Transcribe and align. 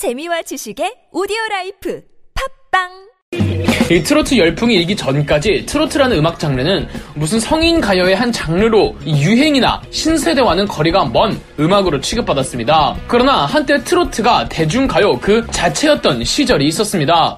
재미와 0.00 0.40
지식의 0.40 1.10
오디오 1.12 1.36
라이프 1.50 2.00
팟빵 2.72 3.10
이 3.90 4.02
트로트 4.02 4.38
열풍이 4.38 4.74
일기 4.74 4.96
전까지 4.96 5.66
트로트라는 5.66 6.16
음악 6.16 6.38
장르는 6.38 6.88
무슨 7.14 7.38
성인 7.38 7.82
가요의 7.82 8.16
한 8.16 8.32
장르로 8.32 8.96
유행이나 9.04 9.82
신세대와는 9.90 10.68
거리가 10.68 11.04
먼 11.04 11.38
음악으로 11.58 12.00
취급받았습니다. 12.00 12.96
그러나 13.08 13.44
한때 13.44 13.84
트로트가 13.84 14.48
대중가요 14.48 15.20
그 15.20 15.46
자체였던 15.50 16.24
시절이 16.24 16.66
있었습니다. 16.68 17.36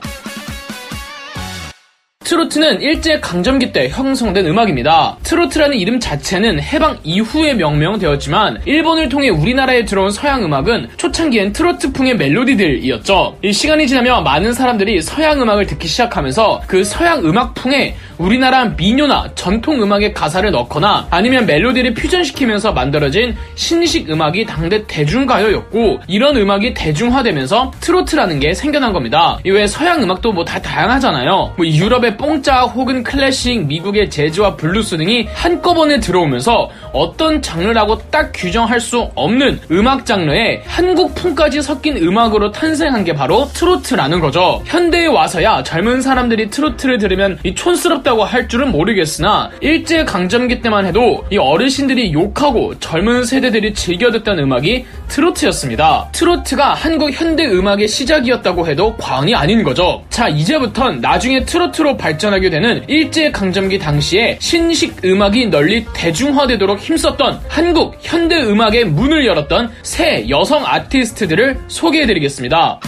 트로트는 2.25 2.81
일제 2.81 3.21
강점기 3.21 3.73
때 3.73 3.89
형성된 3.89 4.47
음악입니다. 4.47 5.17
트로트라는 5.23 5.77
이름 5.77 6.01
자체는 6.01 6.61
해방 6.61 6.99
이후에 7.03 7.55
명명되었지만 7.55 8.63
일본을 8.65 9.09
통해 9.09 9.29
우리나라에 9.29 9.85
들어온 9.85 10.11
서양 10.11 10.45
음악은 10.45 10.91
초창기엔 10.97 11.53
트로트풍의 11.53 12.17
멜로디들이었죠. 12.17 13.39
이 13.43 13.53
시간이 13.53 13.87
지나며 13.87 14.21
많은 14.23 14.53
사람들이 14.53 15.03
서양 15.03 15.41
음악을 15.41 15.67
듣기 15.67 15.89
시작하면서 15.89 16.63
그 16.67 16.85
서양 16.85 17.25
음악풍에 17.25 17.97
우리나라 18.19 18.65
민요나 18.67 19.31
전통 19.35 19.83
음악의 19.83 20.15
가사를 20.15 20.51
넣거나 20.51 21.07
아니면 21.11 21.47
멜로디를 21.47 21.95
퓨전시키면서 21.95 22.73
만들어진 22.73 23.35
신식 23.55 24.11
음악이 24.11 24.47
당대 24.47 24.87
대중가요였고 24.87 26.01
이런 26.07 26.37
음악이 26.37 26.75
대중화되면서 26.75 27.73
트로트라는 27.81 28.41
게 28.41 28.55
생겨난 28.55 28.93
겁니다. 28.93 29.39
이외에 29.45 29.67
서양 29.67 30.03
음악도 30.03 30.33
뭐 30.33 30.43
다 30.45 30.61
다양하잖아요. 30.61 31.55
뭐 31.57 31.67
유럽의 31.67 32.17
뽕짝 32.17 32.65
혹은 32.75 33.03
클래식, 33.03 33.67
미국의 33.67 34.11
재즈와 34.11 34.57
블루스 34.57 34.97
등이 34.99 35.29
한꺼번에 35.33 36.01
들어오면서 36.01 36.69
어떤 36.93 37.41
장르라고 37.41 37.99
딱 38.11 38.33
규정할 38.35 38.81
수 38.81 39.09
없는 39.15 39.61
음악 39.71 40.05
장르에 40.05 40.63
한국 40.67 41.15
풍까지 41.15 41.63
섞인 41.63 41.97
음악으로 41.97 42.51
탄생한 42.53 43.05
게 43.05 43.15
바로 43.15 43.49
트로트라는 43.55 44.21
거죠. 44.21 44.61
현대에 44.67 45.07
와서야 45.07 45.63
젊은 45.63 46.03
사람들이 46.03 46.51
트로트를 46.51 46.99
들으면 46.99 47.39
이 47.45 47.55
촌스럽다고 47.55 48.25
할 48.25 48.49
줄은 48.49 48.73
모르겠으나 48.73 49.51
일제 49.61 50.05
강점기 50.05 50.61
때만 50.61 50.87
해도 50.87 51.25
이 51.31 51.39
어르신들이 51.39 52.13
욕하고 52.13 52.79
젊은 52.79 53.25
세대들이 53.25 53.75
즐겨 53.75 54.11
듣던 54.11 54.39
음악이 54.39 54.85
트로트였습니다. 55.09 56.09
트로트가 56.13 56.75
한국 56.75 57.13
현대 57.13 57.45
음악의 57.47 57.89
시작이었다고 57.89 58.67
해도 58.67 58.97
과언이 58.97 59.35
아닌 59.35 59.63
거죠. 59.63 60.05
자, 60.11 60.29
이제부턴 60.29 61.01
나중에 61.01 61.45
트로트로 61.45 61.97
발전하게 61.97 62.51
되는 62.51 62.85
일제 62.89 63.31
강점기 63.31 63.79
당시에 63.79 64.39
신식 64.41 65.05
음악이 65.05 65.47
널리 65.47 65.85
대중화되도록 65.95 66.79
힘썼던 66.79 67.41
한국 67.49 67.97
현대 68.01 68.43
음악의 68.43 68.87
문을 68.87 69.27
열었던 69.27 69.71
새 69.83 70.29
여성 70.29 70.65
아티스트들을 70.67 71.59
소개해드리겠습니다. 71.69 72.81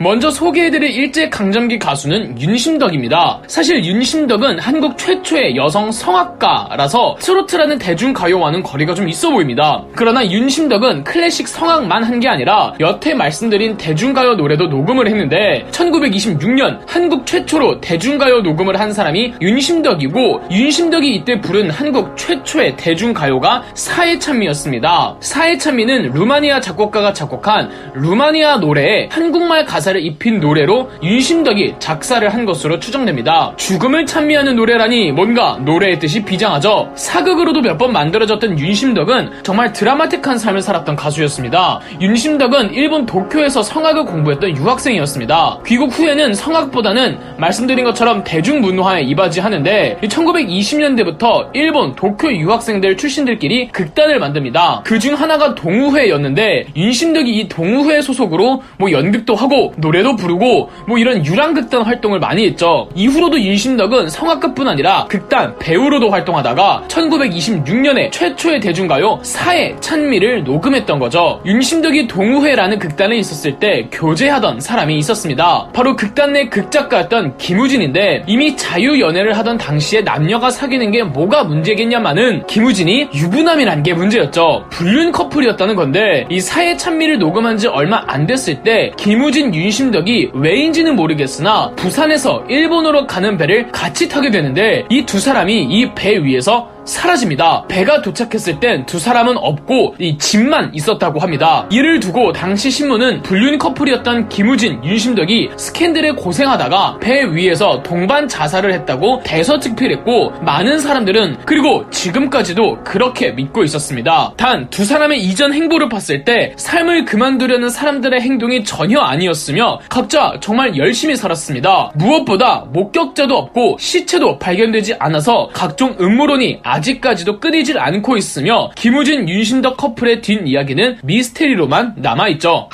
먼저 0.00 0.30
소개해드릴 0.30 0.90
일제강점기 0.96 1.80
가수는 1.80 2.40
윤심덕입니다. 2.40 3.42
사실 3.48 3.84
윤심덕은 3.84 4.60
한국 4.60 4.96
최초의 4.96 5.56
여성 5.56 5.90
성악가라서 5.90 7.16
트로트라는 7.18 7.78
대중가요와는 7.78 8.62
거리가 8.62 8.94
좀 8.94 9.08
있어 9.08 9.30
보입니다. 9.30 9.82
그러나 9.96 10.24
윤심덕은 10.24 11.02
클래식 11.04 11.48
성악만 11.48 12.04
한 12.04 12.18
게 12.18 12.28
아니라 12.28 12.74
여태 12.80 13.14
말씀드린 13.14 13.76
대중가요 13.76 14.34
노래도 14.34 14.66
녹음을 14.66 15.06
했는데 15.06 15.64
1926년 15.70 16.80
한국 16.88 17.24
최초로 17.26 17.80
대중가요 17.80 18.40
녹음을 18.40 18.80
한 18.80 18.92
사람이 18.92 19.34
윤심덕이고 19.40 20.42
윤심덕이 20.50 21.14
이때 21.14 21.40
부른 21.40 21.70
한국 21.70 22.16
최초의 22.16 22.76
대중가요가 22.76 23.62
사해찬미였습니다. 23.74 25.16
사해찬미는 25.20 26.10
루마니아 26.12 26.60
작곡가가 26.60 27.12
작곡한 27.12 27.70
루마니아 27.94 28.56
노래에 28.56 29.08
한국말 29.12 29.64
가사 29.64 29.87
가사를 29.88 30.04
입힌 30.04 30.40
노래로 30.40 30.90
윤심덕이 31.02 31.74
작사를 31.78 32.26
한 32.28 32.44
것으로 32.44 32.78
추정됩니다. 32.78 33.52
죽음을 33.56 34.06
찬미하는 34.06 34.56
노래라니 34.56 35.12
뭔가 35.12 35.58
노래의 35.64 35.98
뜻이 35.98 36.24
비장하죠. 36.24 36.92
사극으로도 36.94 37.62
몇 37.62 37.78
번 37.78 37.92
만들어졌던 37.92 38.58
윤심덕은 38.58 39.44
정말 39.44 39.72
드라마틱한 39.72 40.36
삶을 40.38 40.62
살았던 40.62 40.96
가수였습니다. 40.96 41.78
윤심덕은 42.00 42.74
일본 42.74 43.06
도쿄에서 43.06 43.62
성악을 43.62 44.04
공부했던 44.04 44.56
유학생이었습니다. 44.56 45.60
귀국 45.64 45.96
후에는 45.96 46.34
성악보다는 46.34 47.18
말씀드린 47.38 47.84
것처럼 47.84 48.24
대중문화에 48.24 49.02
이바지하는데 49.02 49.98
1920년대부터 50.02 51.50
일본 51.54 51.94
도쿄 51.94 52.32
유학생들 52.32 52.96
출신들끼리 52.96 53.68
극단을 53.68 54.18
만듭니다. 54.18 54.82
그 54.84 54.98
중 54.98 55.14
하나가 55.14 55.54
동우회였는데 55.54 56.66
윤심덕이 56.74 57.30
이 57.38 57.48
동우회 57.48 58.02
소속으로 58.02 58.62
뭐 58.78 58.90
연극도 58.90 59.36
하고 59.36 59.72
노래도 59.78 60.16
부르고 60.16 60.70
뭐 60.86 60.98
이런 60.98 61.24
유랑극단 61.24 61.82
활동을 61.82 62.18
많이 62.18 62.44
했죠. 62.46 62.88
이후로도 62.94 63.40
윤심덕은 63.40 64.08
성악가뿐 64.08 64.68
아니라 64.68 65.06
극단 65.08 65.56
배우로도 65.58 66.10
활동하다가 66.10 66.84
1926년에 66.88 68.10
최초의 68.12 68.60
대중가요 68.60 69.20
사회 69.22 69.76
찬미를 69.80 70.44
녹음했던 70.44 70.98
거죠. 70.98 71.40
윤심덕이 71.46 72.08
동우회라는 72.08 72.78
극단에 72.78 73.16
있었을 73.16 73.58
때 73.58 73.88
교제하던 73.92 74.60
사람이 74.60 74.96
있었습니다. 74.98 75.68
바로 75.72 75.96
극단 75.96 76.32
내 76.32 76.48
극작가였던 76.48 77.38
김우진인데 77.38 78.24
이미 78.26 78.56
자유 78.56 79.00
연애를 79.00 79.36
하던 79.38 79.58
당시에 79.58 80.02
남녀가 80.02 80.50
사귀는 80.50 80.90
게 80.90 81.02
뭐가 81.04 81.44
문제겠냐마는 81.44 82.46
김우진이 82.46 83.08
유부남이란 83.14 83.82
게 83.82 83.94
문제였죠. 83.94 84.66
불륜 84.70 85.12
커플이었다는 85.12 85.76
건데 85.76 86.26
이 86.28 86.40
사회 86.40 86.76
찬미를 86.76 87.18
녹음한 87.18 87.58
지 87.58 87.68
얼마 87.68 88.02
안 88.06 88.26
됐을 88.26 88.62
때 88.62 88.90
김우진 88.96 89.54
윤 89.54 89.67
윤심덕이 89.68 90.30
왜인지는 90.32 90.96
모르겠으나 90.96 91.72
부산에서 91.76 92.42
일본으로 92.48 93.06
가는 93.06 93.36
배를 93.36 93.70
같이 93.70 94.08
타게 94.08 94.30
되는데 94.30 94.86
이 94.88 95.04
두 95.04 95.18
사람이 95.20 95.64
이 95.64 95.94
배 95.94 96.16
위에서 96.24 96.68
사라집니다. 96.88 97.66
배가 97.68 98.00
도착했을 98.02 98.60
땐 98.60 98.86
두 98.86 98.98
사람은 98.98 99.36
없고 99.36 99.96
이 99.98 100.16
집만 100.16 100.70
있었다고 100.74 101.20
합니다. 101.20 101.66
이를 101.70 102.00
두고 102.00 102.32
당시 102.32 102.70
신문은 102.70 103.22
불륜 103.22 103.58
커플이었던 103.58 104.28
김우진, 104.30 104.82
윤심덕이 104.84 105.50
스캔들에 105.56 106.12
고생하다가 106.12 106.98
배 107.00 107.24
위에서 107.24 107.82
동반 107.82 108.26
자살을 108.26 108.72
했다고 108.72 109.20
대서특필했고 109.24 110.30
많은 110.42 110.78
사람들은 110.78 111.38
그리고 111.44 111.88
지금까지도 111.90 112.82
그렇게 112.84 113.32
믿고 113.32 113.62
있었습니다. 113.64 114.32
단 114.36 114.68
두 114.70 114.84
사람의 114.84 115.20
이전 115.24 115.52
행보를 115.52 115.88
봤을 115.88 116.24
때 116.24 116.52
삶을 116.56 117.04
그만두려는 117.04 117.68
사람들의 117.68 118.20
행동이 118.20 118.64
전혀 118.64 119.00
아니었으며 119.00 119.80
각자 119.88 120.34
정말 120.40 120.76
열심히 120.76 121.16
살았습니다. 121.16 121.90
무엇보다 121.94 122.64
목격자도 122.72 123.36
없고 123.36 123.76
시체도 123.78 124.38
발견되지 124.38 124.94
않아서 124.98 125.48
각종 125.52 125.96
음모론이 126.00 126.60
아 126.62 126.77
아직까지도 126.78 127.40
끊이질 127.40 127.78
않고 127.78 128.16
있으며 128.16 128.70
김우진 128.76 129.28
윤신덕 129.28 129.76
커플의 129.76 130.22
뒷이야기는 130.22 130.98
미스테리로만 131.02 131.94
남아있죠. 131.96 132.68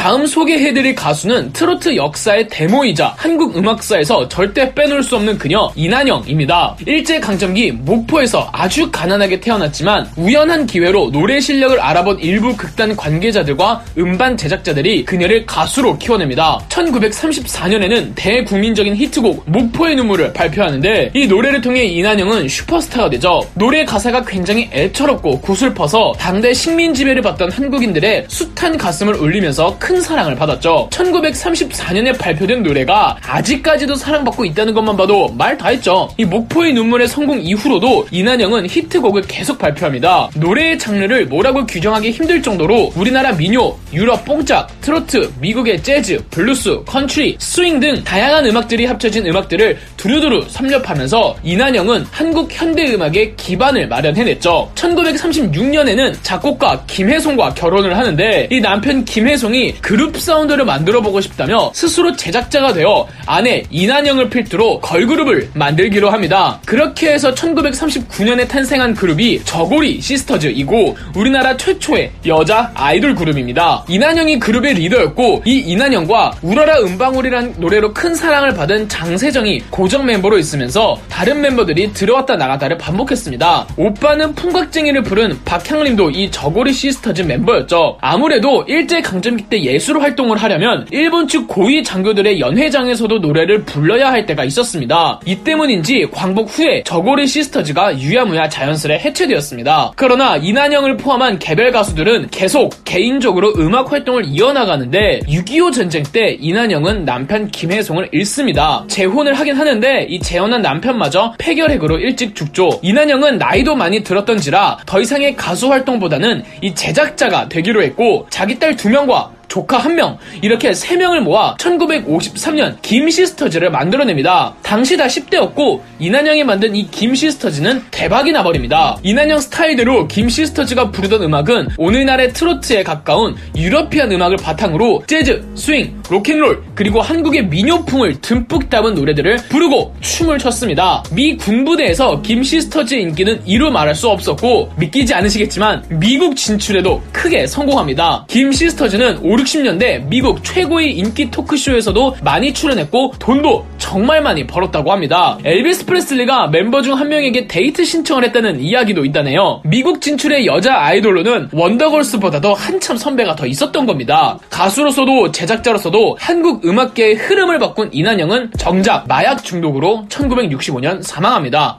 다음 0.00 0.24
소개해드릴 0.24 0.94
가수는 0.94 1.52
트로트 1.52 1.94
역사의 1.94 2.48
데모이자 2.48 3.12
한국 3.18 3.54
음악사에서 3.54 4.26
절대 4.30 4.72
빼놓을 4.74 5.02
수 5.02 5.16
없는 5.16 5.36
그녀 5.36 5.70
이난영입니다. 5.76 6.74
일제 6.86 7.20
강점기 7.20 7.72
목포에서 7.72 8.48
아주 8.50 8.90
가난하게 8.90 9.40
태어났지만 9.40 10.08
우연한 10.16 10.66
기회로 10.66 11.10
노래 11.10 11.38
실력을 11.38 11.78
알아본 11.78 12.20
일부 12.20 12.56
극단 12.56 12.96
관계자들과 12.96 13.84
음반 13.98 14.38
제작자들이 14.38 15.04
그녀를 15.04 15.44
가수로 15.44 15.98
키워냅니다. 15.98 16.58
1934년에는 16.70 18.12
대국민적인 18.14 18.96
히트곡 18.96 19.50
목포의 19.50 19.96
눈물을 19.96 20.32
발표하는데 20.32 21.10
이 21.12 21.26
노래를 21.26 21.60
통해 21.60 21.84
이난영은 21.84 22.48
슈퍼스타가 22.48 23.10
되죠. 23.10 23.42
노래 23.52 23.84
가사가 23.84 24.24
굉장히 24.24 24.70
애처롭고 24.72 25.42
구슬퍼서 25.42 26.14
당대 26.18 26.54
식민 26.54 26.94
지배를 26.94 27.20
받던 27.20 27.52
한국인들의 27.52 28.24
숱한 28.28 28.78
가슴을 28.78 29.16
울리면서 29.16 29.76
큰 29.90 30.00
사랑을 30.00 30.36
받았죠. 30.36 30.88
1934년에 30.92 32.16
발표된 32.16 32.62
노래가 32.62 33.16
아직까지도 33.26 33.96
사랑받고 33.96 34.44
있다는 34.44 34.72
것만 34.72 34.96
봐도 34.96 35.28
말 35.36 35.58
다 35.60 35.68
했죠. 35.68 36.08
이 36.16 36.24
목포의 36.24 36.72
눈물의 36.72 37.08
성공 37.08 37.38
이후로도 37.40 38.06
이난영은 38.12 38.66
히트곡을 38.66 39.22
계속 39.22 39.58
발표합니다. 39.58 40.30
노래의 40.36 40.78
장르를 40.78 41.26
뭐라고 41.26 41.66
규정하기 41.66 42.12
힘들 42.12 42.40
정도로 42.40 42.92
우리나라 42.94 43.32
민요, 43.32 43.76
유럽 43.92 44.24
뽕짝, 44.24 44.68
트로트, 44.80 45.32
미국의 45.40 45.82
재즈, 45.82 46.24
블루스, 46.30 46.84
컨트리, 46.86 47.36
스윙 47.40 47.80
등 47.80 48.02
다양한 48.04 48.46
음악들이 48.46 48.86
합쳐진 48.86 49.26
음악들을 49.26 49.76
두루두루 49.96 50.46
섭렵하면서 50.48 51.36
이난영은 51.42 52.06
한국 52.10 52.48
현대 52.52 52.94
음악의 52.94 53.34
기반을 53.36 53.88
마련해냈죠. 53.88 54.70
1936년에는 54.76 56.14
작곡가 56.22 56.84
김해송과 56.86 57.54
결혼을 57.54 57.98
하는데 57.98 58.48
이 58.50 58.60
남편 58.60 59.04
김해송이 59.04 59.79
그룹 59.80 60.18
사운드를 60.18 60.64
만들어 60.64 61.00
보고 61.00 61.20
싶다며 61.20 61.70
스스로 61.74 62.14
제작자가 62.16 62.72
되어 62.72 63.06
아내 63.26 63.64
이난영을 63.70 64.30
필두로 64.30 64.80
걸그룹을 64.80 65.50
만들기로 65.54 66.10
합니다. 66.10 66.60
그렇게 66.64 67.12
해서 67.12 67.34
1939년에 67.34 68.48
탄생한 68.48 68.94
그룹이 68.94 69.44
저고리 69.44 70.00
시스터즈이고 70.00 70.96
우리나라 71.16 71.56
최초의 71.56 72.12
여자 72.26 72.70
아이돌 72.74 73.14
그룹입니다. 73.14 73.84
이난영이 73.88 74.38
그룹의 74.38 74.74
리더였고 74.74 75.42
이 75.46 75.58
이난영과 75.58 76.32
울어라 76.42 76.80
은방울이란 76.80 77.54
노래로 77.58 77.94
큰 77.94 78.14
사랑을 78.14 78.54
받은 78.54 78.88
장세정이 78.88 79.64
고정 79.70 80.06
멤버로 80.06 80.38
있으면서 80.38 80.98
다른 81.08 81.40
멤버들이 81.40 81.92
들어왔다 81.92 82.36
나갔다를 82.36 82.78
반복했습니다. 82.78 83.68
오빠는 83.76 84.34
풍각쟁이를 84.34 85.02
부른 85.02 85.40
박향림도 85.44 86.10
이 86.10 86.30
저고리 86.30 86.72
시스터즈 86.72 87.22
멤버였죠. 87.22 87.98
아무래도 88.00 88.64
일제강점기 88.68 89.44
때 89.44 89.64
예술 89.70 90.00
활동을 90.00 90.36
하려면 90.36 90.86
일본 90.90 91.28
측 91.28 91.46
고위 91.46 91.84
장교들의 91.84 92.40
연회장에서도 92.40 93.18
노래를 93.18 93.64
불러야 93.64 94.10
할 94.10 94.26
때가 94.26 94.44
있었습니다. 94.44 95.20
이 95.24 95.36
때문인지 95.36 96.08
광복 96.12 96.58
후에 96.58 96.82
저고리 96.84 97.26
시스터즈가 97.26 97.98
유야무야 97.98 98.48
자연스레 98.48 98.98
해체되었습니다. 98.98 99.92
그러나 99.94 100.36
이난영을 100.36 100.96
포함한 100.96 101.38
개별 101.38 101.70
가수들은 101.70 102.28
계속 102.30 102.72
개인적으로 102.84 103.52
음악 103.58 103.92
활동을 103.92 104.24
이어나가는데 104.26 105.20
6.25 105.28 105.72
전쟁 105.72 106.02
때 106.02 106.36
이난영은 106.40 107.04
남편 107.04 107.48
김해송을 107.48 108.08
잃습니다. 108.12 108.84
재혼을 108.88 109.34
하긴 109.34 109.56
하는데 109.56 110.06
이 110.08 110.18
재혼한 110.20 110.62
남편마저 110.62 111.34
폐결핵으로 111.38 111.98
일찍 111.98 112.34
죽죠. 112.34 112.80
이난영은 112.82 113.38
나이도 113.38 113.76
많이 113.76 114.02
들었던지라 114.02 114.78
더 114.86 115.00
이상의 115.00 115.36
가수 115.36 115.70
활동보다는 115.70 116.42
이 116.60 116.74
제작자가 116.74 117.48
되기로 117.48 117.82
했고 117.82 118.26
자기 118.30 118.58
딸 118.58 118.70
두 118.80 118.88
명과 118.88 119.30
조카 119.50 119.78
한 119.78 119.96
명, 119.96 120.16
이렇게 120.40 120.72
세 120.72 120.96
명을 120.96 121.22
모아 121.22 121.56
1953년 121.56 122.80
김시스터즈를 122.80 123.70
만들어냅니다. 123.70 124.54
당시 124.62 124.96
다 124.96 125.06
10대였고 125.08 125.80
이난영이 125.98 126.44
만든 126.44 126.74
이 126.76 126.88
김시스터즈는 126.88 127.82
대박이 127.90 128.30
나버립니다. 128.30 128.96
이난영 129.02 129.40
스타일대로 129.40 130.06
김시스터즈가 130.06 130.92
부르던 130.92 131.24
음악은 131.24 131.70
오늘날의 131.76 132.32
트로트에 132.32 132.84
가까운 132.84 133.34
European 133.56 134.12
음악을 134.12 134.36
바탕으로 134.36 135.02
재즈, 135.08 135.44
스윙, 135.56 136.00
로큰롤 136.08 136.62
그리고 136.76 137.02
한국의 137.02 137.46
민요풍을 137.46 138.20
듬뿍 138.20 138.70
담은 138.70 138.94
노래들을 138.94 139.36
부르고 139.48 139.96
춤을 140.00 140.38
췄습니다. 140.38 141.02
미 141.10 141.36
군부대에서 141.36 142.22
김시스터즈의 142.22 143.02
인기는 143.02 143.42
이루 143.44 143.72
말할 143.72 143.96
수 143.96 144.08
없었고 144.08 144.74
믿기지 144.76 145.12
않으시겠지만 145.12 145.84
미국 145.88 146.36
진출에도 146.36 147.02
크게 147.12 147.48
성공합니다. 147.48 148.26
김시스터즈는 148.28 149.18
5, 149.22 149.39
60년대 149.40 150.06
미국 150.08 150.44
최고의 150.44 150.96
인기 150.96 151.30
토크쇼에서도 151.30 152.16
많이 152.22 152.52
출연했고 152.52 153.14
돈도 153.18 153.66
정말 153.78 154.22
많이 154.22 154.46
벌었다고 154.46 154.92
합니다. 154.92 155.38
엘비스 155.44 155.86
프레슬리가 155.86 156.48
멤버 156.48 156.82
중 156.82 156.90
한 157.00 157.08
명에게 157.08 157.46
데이트 157.46 157.84
신청을 157.84 158.24
했다는 158.24 158.60
이야기도 158.60 159.04
있다네요. 159.04 159.62
미국 159.64 160.02
진출의 160.02 160.44
여자 160.44 160.76
아이돌로는 160.82 161.48
원더걸스보다도 161.52 162.52
한참 162.54 162.96
선배가 162.98 163.36
더 163.36 163.46
있었던 163.46 163.86
겁니다. 163.86 164.38
가수로서도 164.50 165.30
제작자로서도 165.32 166.18
한국 166.20 166.66
음악계의 166.66 167.14
흐름을 167.14 167.58
바꾼 167.58 167.88
이난영은 167.92 168.50
정작 168.58 169.06
마약 169.08 169.42
중독으로 169.44 170.06
1965년 170.10 171.02
사망합니다. 171.02 171.78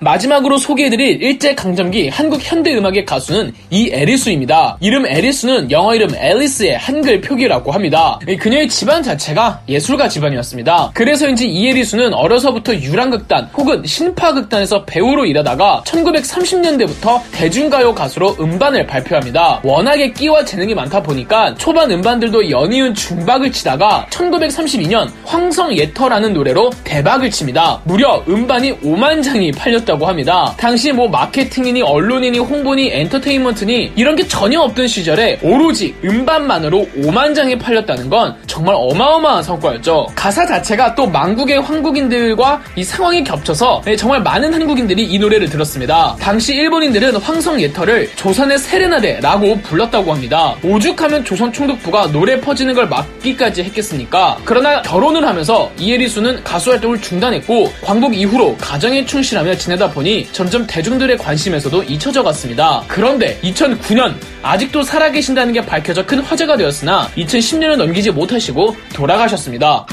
마지막으로 0.00 0.58
소개해드릴 0.58 1.22
일제강점기 1.22 2.08
한국 2.08 2.40
현대음악의 2.42 3.04
가수는 3.04 3.52
이 3.70 3.90
에리수입니다. 3.92 4.78
이름 4.80 5.06
에리수는 5.06 5.70
영어 5.72 5.94
이름 5.94 6.14
앨리스의 6.14 6.78
한글 6.78 7.20
표기라고 7.20 7.72
합니다. 7.72 8.20
그녀의 8.38 8.68
집안 8.68 9.02
자체가 9.02 9.62
예술가 9.68 10.08
집안이었습니다. 10.08 10.92
그래서인지 10.94 11.48
이 11.48 11.68
에리수는 11.68 12.14
어려서부터 12.14 12.74
유랑극단 12.76 13.50
혹은 13.56 13.82
신파극단에서 13.84 14.84
배우로 14.84 15.26
일하다가 15.26 15.82
1930년대부터 15.84 17.20
대중가요 17.32 17.94
가수로 17.94 18.36
음반을 18.40 18.86
발표합니다. 18.86 19.60
워낙에 19.64 20.12
끼와 20.12 20.44
재능이 20.44 20.74
많다 20.74 21.02
보니까 21.02 21.54
초반 21.56 21.90
음반들도 21.90 22.50
연이은 22.50 22.94
중박을 22.94 23.50
치다가 23.50 24.06
1932년 24.10 25.10
황성예터라는 25.24 26.34
노래로 26.34 26.70
대박을 26.84 27.30
칩니다. 27.30 27.80
무려 27.84 28.22
음반이 28.28 28.78
5만 28.80 29.24
장이 29.24 29.50
팔렸 29.52 29.87
있었다고 29.88 30.06
합니다. 30.06 30.54
당시 30.58 30.92
뭐 30.92 31.08
마케팅이니 31.08 31.80
언론이니 31.82 32.38
홍보니 32.38 32.90
엔터테인먼트니 32.92 33.92
이런 33.96 34.14
게 34.14 34.28
전혀 34.28 34.60
없던 34.60 34.86
시절에 34.86 35.38
오로지 35.42 35.94
음반만으로 36.04 36.86
5만 36.98 37.34
장이 37.34 37.58
팔렸다는 37.58 38.10
건 38.10 38.36
정말 38.46 38.74
어마어마한 38.76 39.42
성과였죠. 39.42 40.08
가사 40.14 40.46
자체가 40.46 40.94
또 40.94 41.06
망국의 41.06 41.62
황국인들과 41.62 42.60
이 42.76 42.84
상황이 42.84 43.24
겹쳐서 43.24 43.82
네, 43.84 43.96
정말 43.96 44.22
많은 44.22 44.52
한국인들이 44.52 45.04
이 45.04 45.18
노래를 45.18 45.48
들었습니다. 45.48 46.16
당시 46.20 46.54
일본인들은 46.54 47.16
황성예터를 47.16 48.10
조선의 48.16 48.58
세레나데라고 48.58 49.60
불렀다고 49.62 50.12
합니다. 50.12 50.54
오죽하면 50.62 51.24
조선 51.24 51.52
총독부가 51.52 52.12
노래 52.12 52.40
퍼지는 52.40 52.74
걸 52.74 52.88
막기까지 52.88 53.62
했겠습니까? 53.64 54.38
그러나 54.44 54.82
결혼을 54.82 55.26
하면서 55.26 55.70
이에리수는 55.78 56.44
가수 56.44 56.70
활동을 56.70 57.00
중단했고 57.00 57.72
광복 57.82 58.14
이후로 58.14 58.56
가정에 58.56 59.04
충실하며 59.04 59.56
지내 59.56 59.77
지내다 59.78 59.90
보니 59.92 60.28
점점 60.32 60.66
대중들의 60.66 61.16
관심에서도 61.16 61.84
잊혀져 61.84 62.22
갔습니다. 62.24 62.82
그런데 62.88 63.38
2009년 63.42 64.14
아직도 64.42 64.82
살아계신다는 64.82 65.54
게 65.54 65.64
밝혀져 65.64 66.04
큰 66.04 66.18
화제가 66.18 66.56
되었으나 66.56 67.08
2010년을 67.16 67.76
넘기지 67.76 68.10
못하시고 68.10 68.76
돌아가셨습니다. 68.92 69.86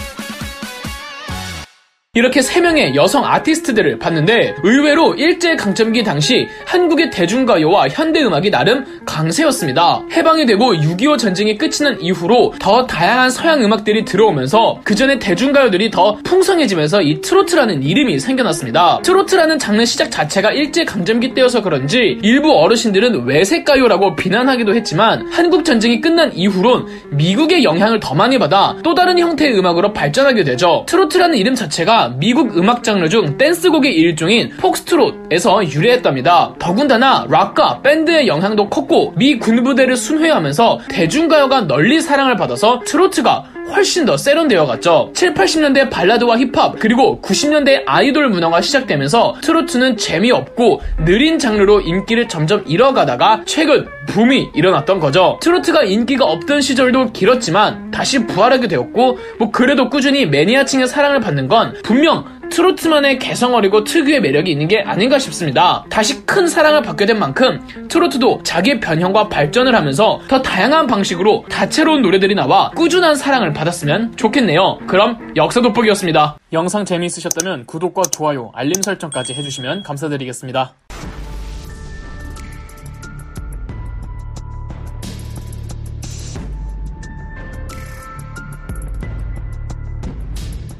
이렇게 2.15 2.39
3명의 2.39 2.95
여성 2.95 3.25
아티스트들을 3.25 3.99
봤는데 3.99 4.55
의외로 4.63 5.13
일제강점기 5.15 6.03
당시 6.03 6.47
한국의 6.65 7.11
대중가요와 7.11 7.89
현대음악이 7.89 8.51
나름 8.51 8.85
강세였습니다. 9.05 10.03
해방이 10.13 10.45
되고 10.45 10.73
6.25 10.73 11.17
전쟁이 11.17 11.57
끝이 11.57 11.79
난 11.81 11.99
이후로 11.99 12.53
더 12.57 12.87
다양한 12.87 13.29
서양 13.29 13.61
음악들이 13.61 14.05
들어오면서 14.05 14.79
그 14.85 14.95
전에 14.95 15.19
대중가요들이 15.19 15.91
더 15.91 16.17
풍성해지면서 16.23 17.01
이 17.01 17.19
트로트라는 17.19 17.83
이름이 17.83 18.19
생겨났습니다. 18.19 19.01
트로트라는 19.03 19.59
장르 19.59 19.83
시작 19.83 20.09
자체가 20.09 20.53
일제강점기 20.53 21.33
때여서 21.33 21.63
그런지 21.63 22.17
일부 22.21 22.53
어르신들은 22.53 23.25
왜색가요라고 23.25 24.15
비난하기도 24.15 24.73
했지만 24.73 25.27
한국 25.31 25.65
전쟁이 25.65 25.99
끝난 25.99 26.31
이후론 26.33 26.87
미국의 27.09 27.65
영향을 27.65 27.99
더 27.99 28.15
많이 28.15 28.39
받아 28.39 28.77
또 28.83 28.95
다른 28.95 29.19
형태의 29.19 29.57
음악으로 29.59 29.91
발전하게 29.91 30.45
되죠. 30.45 30.85
트로트라는 30.87 31.37
이름 31.37 31.55
자체 31.55 31.83
가 32.05 32.09
미국 32.17 32.57
음악 32.57 32.83
장르 32.83 33.09
중 33.09 33.37
댄스곡의 33.37 33.95
일종인 33.95 34.51
폭스트롯에서 34.57 35.67
유래했답니다. 35.67 36.53
더군다나 36.59 37.25
락과 37.29 37.81
밴드의 37.81 38.27
영향도 38.27 38.69
컸고 38.69 39.13
미 39.17 39.39
군부대를 39.39 39.95
순회하면서 39.95 40.81
대중가요가 40.89 41.61
널리 41.61 42.01
사랑을 42.01 42.35
받아서 42.35 42.81
트로트가 42.85 43.45
훨씬 43.73 44.05
더 44.05 44.15
세련되어 44.15 44.65
갔죠. 44.67 45.09
7, 45.15 45.33
80년대 45.33 45.89
발라드와 45.89 46.37
힙합 46.37 46.75
그리고 46.79 47.19
90년대 47.21 47.83
아이돌 47.87 48.29
문화가 48.29 48.61
시작되면서 48.61 49.35
트로트는 49.41 49.97
재미없고 49.97 50.81
느린 51.05 51.39
장르로 51.39 51.81
인기를 51.81 52.27
점점 52.27 52.63
잃어가다가 52.67 53.41
최근 53.45 53.87
붐이 54.07 54.51
일어났던 54.53 54.99
거죠. 54.99 55.39
트로트가 55.41 55.83
인기가 55.83 56.25
없던 56.25 56.61
시절도 56.61 57.11
길었지만 57.11 57.91
다시 57.91 58.25
부활하게 58.25 58.67
되었고 58.67 59.17
뭐 59.39 59.51
그래도 59.51 59.89
꾸준히 59.89 60.25
매니아층의 60.25 60.87
사랑을 60.87 61.19
받는 61.19 61.47
건 61.47 61.75
분명 61.83 62.35
트로트만의 62.49 63.19
개성 63.19 63.55
어리고 63.55 63.83
특유의 63.83 64.21
매력이 64.21 64.51
있는 64.51 64.67
게 64.67 64.79
아닌가 64.79 65.19
싶습니다. 65.19 65.83
다시 65.89 66.25
큰 66.25 66.47
사랑을 66.47 66.81
받게 66.83 67.05
된 67.05 67.19
만큼 67.19 67.59
트로트도 67.89 68.41
자기의 68.43 68.79
변형과 68.79 69.29
발전을 69.29 69.75
하면서 69.75 70.21
더 70.27 70.41
다양한 70.41 70.87
방식으로 70.87 71.45
다채로운 71.49 72.01
노래들이 72.01 72.35
나와 72.35 72.69
꾸준한 72.71 73.15
사랑을 73.15 73.51
받았으면 73.53 74.15
좋겠네요. 74.15 74.79
그럼 74.87 75.33
역사 75.35 75.61
돋보기였습니다. 75.61 76.37
영상 76.53 76.85
재미있으셨다면 76.85 77.65
구독과 77.65 78.03
좋아요, 78.11 78.51
알림 78.53 78.81
설정까지 78.81 79.33
해주시면 79.33 79.83
감사드리겠습니다. 79.83 80.73